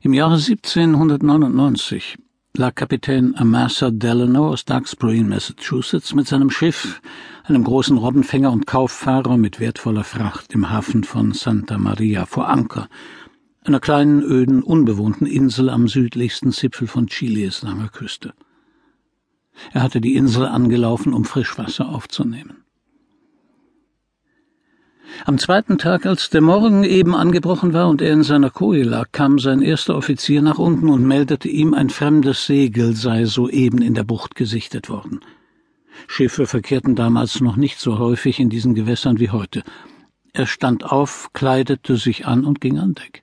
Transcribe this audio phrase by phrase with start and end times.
[0.00, 2.18] Im Jahre 1799
[2.56, 7.02] lag Kapitän Amasa Delano aus Duxbury in Massachusetts mit seinem Schiff,
[7.42, 12.88] einem großen Robbenfänger und Kauffahrer mit wertvoller Fracht im Hafen von Santa Maria vor Anker,
[13.64, 18.34] einer kleinen, öden, unbewohnten Insel am südlichsten Zipfel von Chiles langer Küste.
[19.72, 22.62] Er hatte die Insel angelaufen, um Frischwasser aufzunehmen.
[25.28, 29.12] Am zweiten Tag, als der Morgen eben angebrochen war und er in seiner Koje lag,
[29.12, 33.92] kam sein erster Offizier nach unten und meldete ihm, ein fremdes Segel sei soeben in
[33.92, 35.20] der Bucht gesichtet worden.
[36.06, 39.64] Schiffe verkehrten damals noch nicht so häufig in diesen Gewässern wie heute.
[40.32, 43.22] Er stand auf, kleidete sich an und ging an Deck.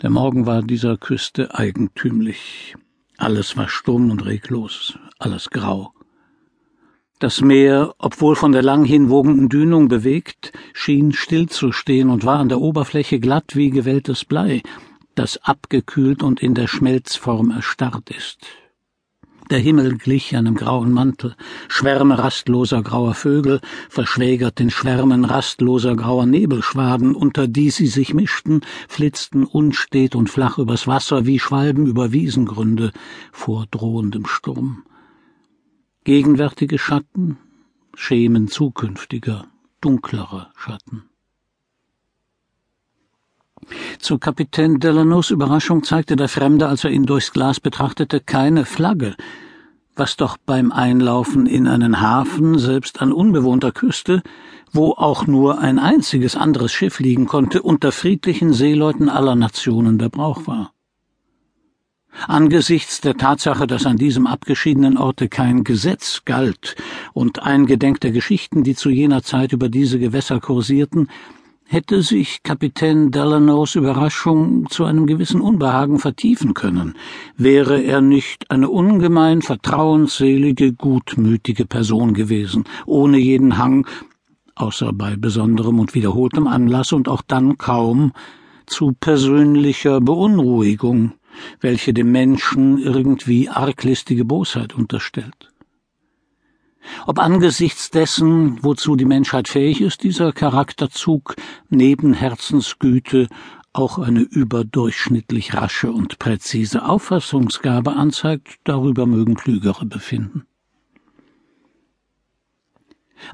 [0.00, 2.74] Der Morgen war dieser Küste eigentümlich.
[3.18, 5.92] Alles war stumm und reglos, alles grau.
[7.18, 12.60] Das Meer, obwohl von der lang hinwogenden Dünung bewegt, schien stillzustehen und war an der
[12.60, 14.62] Oberfläche glatt wie gewelltes Blei,
[15.14, 18.40] das abgekühlt und in der Schmelzform erstarrt ist.
[19.48, 21.36] Der Himmel glich einem grauen Mantel,
[21.68, 28.60] Schwärme rastloser grauer Vögel, verschwägert den Schwärmen rastloser grauer Nebelschwaden, unter die sie sich mischten,
[28.88, 32.92] flitzten unstet und flach übers Wasser wie Schwalben über Wiesengründe
[33.32, 34.82] vor drohendem Sturm.
[36.06, 37.36] Gegenwärtige Schatten,
[37.96, 39.48] Schemen zukünftiger,
[39.80, 41.02] dunklerer Schatten.
[43.98, 49.16] Zu Kapitän Delanos Überraschung zeigte der Fremde, als er ihn durchs Glas betrachtete, keine Flagge,
[49.96, 54.22] was doch beim Einlaufen in einen Hafen, selbst an unbewohnter Küste,
[54.70, 60.10] wo auch nur ein einziges anderes Schiff liegen konnte, unter friedlichen Seeleuten aller Nationen der
[60.10, 60.72] Brauch war.
[62.28, 66.74] Angesichts der Tatsache, dass an diesem abgeschiedenen Orte kein Gesetz galt
[67.12, 71.08] und eingedenk der Geschichten, die zu jener Zeit über diese Gewässer kursierten,
[71.68, 76.94] hätte sich Kapitän Delanos Überraschung zu einem gewissen Unbehagen vertiefen können,
[77.36, 83.86] wäre er nicht eine ungemein vertrauensselige, gutmütige Person gewesen, ohne jeden Hang,
[84.56, 88.12] außer bei besonderem und wiederholtem Anlass und auch dann kaum,
[88.66, 91.12] zu persönlicher Beunruhigung
[91.60, 95.52] welche dem Menschen irgendwie arglistige Bosheit unterstellt.
[97.06, 101.34] Ob angesichts dessen, wozu die Menschheit fähig ist, dieser Charakterzug
[101.68, 103.28] neben Herzensgüte
[103.72, 110.46] auch eine überdurchschnittlich rasche und präzise Auffassungsgabe anzeigt, darüber mögen Klügere befinden.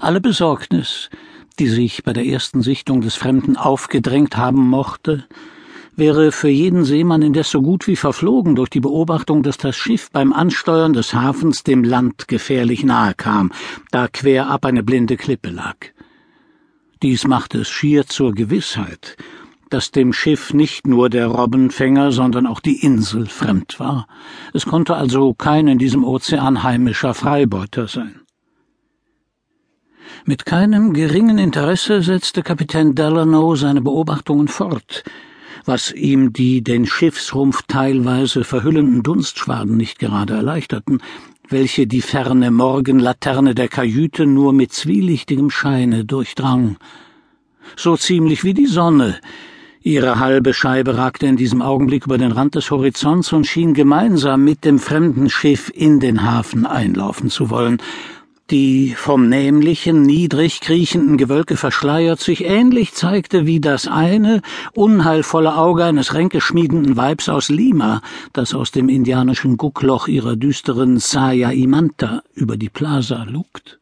[0.00, 1.10] Alle Besorgnis,
[1.58, 5.26] die sich bei der ersten Sichtung des Fremden aufgedrängt haben mochte,
[5.96, 10.10] wäre für jeden Seemann indes so gut wie verflogen durch die Beobachtung, dass das Schiff
[10.10, 13.52] beim Ansteuern des Hafens dem Land gefährlich nahe kam,
[13.90, 15.76] da quer ab eine blinde Klippe lag.
[17.02, 19.16] Dies machte es schier zur Gewissheit,
[19.70, 24.06] dass dem Schiff nicht nur der Robbenfänger, sondern auch die Insel fremd war.
[24.52, 28.20] Es konnte also kein in diesem Ozean heimischer Freibeuter sein.
[30.24, 35.02] Mit keinem geringen Interesse setzte Kapitän Delano seine Beobachtungen fort,
[35.64, 41.02] was ihm die den Schiffsrumpf teilweise verhüllenden Dunstschwaden nicht gerade erleichterten,
[41.48, 46.76] welche die ferne Morgenlaterne der Kajüte nur mit zwielichtigem Scheine durchdrang.
[47.76, 49.18] So ziemlich wie die Sonne.
[49.84, 54.44] Ihre halbe Scheibe ragte in diesem Augenblick über den Rand des Horizonts und schien gemeinsam
[54.44, 57.78] mit dem fremden Schiff in den Hafen einlaufen zu wollen,
[58.52, 64.42] die vom nämlichen, niedrig kriechenden Gewölke verschleiert sich ähnlich zeigte wie das eine
[64.74, 68.02] unheilvolle Auge eines ränkeschmiedenden Weibs aus Lima,
[68.34, 73.80] das aus dem indianischen Guckloch ihrer düsteren Saya Imanta über die Plaza lugt.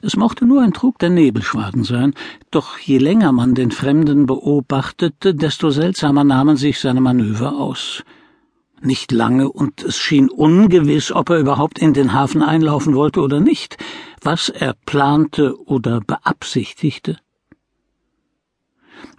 [0.00, 2.14] Es mochte nur ein Trug der Nebelschwaden sein,
[2.50, 8.02] doch je länger man den Fremden beobachtete, desto seltsamer nahmen sich seine Manöver aus
[8.84, 13.40] nicht lange, und es schien ungewiss, ob er überhaupt in den Hafen einlaufen wollte oder
[13.40, 13.78] nicht,
[14.20, 17.18] was er plante oder beabsichtigte.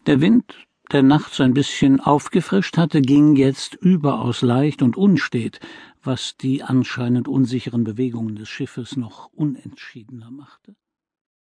[0.05, 0.53] Der Wind,
[0.91, 5.59] der nachts ein bisschen aufgefrischt hatte, ging jetzt überaus leicht und unstet,
[6.03, 10.75] was die anscheinend unsicheren Bewegungen des Schiffes noch unentschiedener machte.